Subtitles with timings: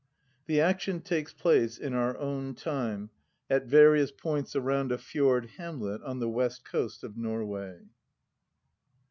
[0.47, 3.11] The action takes 'place in our own time,
[3.51, 7.81] at various points around a fjord Jiamlet on the west coast of Norway.